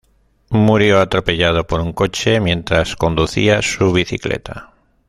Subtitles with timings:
[0.49, 4.73] Murió atropellado por un coche mientras conducía su bicicleta.